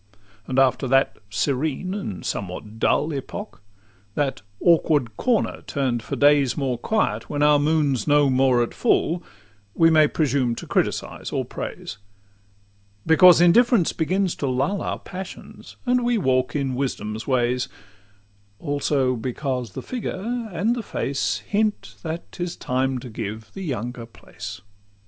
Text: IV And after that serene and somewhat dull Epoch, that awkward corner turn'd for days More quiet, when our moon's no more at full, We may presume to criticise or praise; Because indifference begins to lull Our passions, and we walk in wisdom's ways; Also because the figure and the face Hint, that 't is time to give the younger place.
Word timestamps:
IV 0.01 0.19
And 0.49 0.57
after 0.57 0.87
that 0.87 1.17
serene 1.29 1.93
and 1.93 2.25
somewhat 2.25 2.79
dull 2.79 3.13
Epoch, 3.13 3.61
that 4.15 4.41
awkward 4.59 5.15
corner 5.15 5.61
turn'd 5.67 6.01
for 6.01 6.15
days 6.15 6.57
More 6.57 6.79
quiet, 6.79 7.29
when 7.29 7.43
our 7.43 7.59
moon's 7.59 8.07
no 8.07 8.27
more 8.27 8.63
at 8.63 8.73
full, 8.73 9.21
We 9.75 9.91
may 9.91 10.07
presume 10.07 10.55
to 10.55 10.65
criticise 10.65 11.31
or 11.31 11.45
praise; 11.45 11.99
Because 13.05 13.39
indifference 13.41 13.93
begins 13.93 14.33
to 14.37 14.47
lull 14.47 14.81
Our 14.81 14.97
passions, 14.97 15.75
and 15.85 16.03
we 16.03 16.17
walk 16.17 16.55
in 16.55 16.73
wisdom's 16.73 17.27
ways; 17.27 17.69
Also 18.57 19.15
because 19.15 19.73
the 19.73 19.83
figure 19.83 20.49
and 20.51 20.75
the 20.75 20.81
face 20.81 21.43
Hint, 21.47 21.93
that 22.01 22.31
't 22.31 22.43
is 22.43 22.55
time 22.55 22.97
to 22.97 23.09
give 23.11 23.53
the 23.53 23.61
younger 23.65 24.07
place. 24.07 24.61